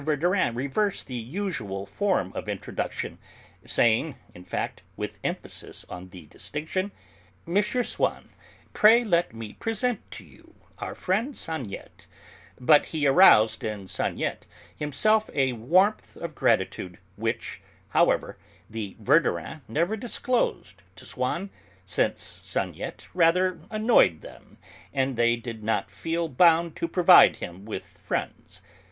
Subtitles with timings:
[0.03, 3.19] Verdurin reverse the usual form of introduction
[3.63, 6.91] (saying, in fact, with emphasis on the distinction:
[7.47, 7.61] "M.
[7.61, 8.29] Swann,
[8.73, 12.07] pray let me present to you our friend Saniette")
[12.59, 19.95] but he aroused in Saniette himself a warmth of gratitude, which, however, the Verdurins never
[19.95, 21.51] disclosed to Swann,
[21.85, 24.57] since Saniette rather annoyed them,
[24.91, 28.63] and they did not feel bound to provide him with friends.